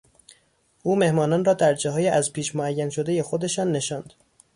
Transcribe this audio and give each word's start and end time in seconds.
او 0.83 0.95
مهمانان 0.95 1.45
را 1.45 1.53
در 1.53 1.73
جاهای 1.73 2.07
از 2.07 2.33
پیش 2.33 2.55
معین 2.55 2.89
شدهی 2.89 3.21
خودشان 3.21 3.71
نشاند. 3.71 4.13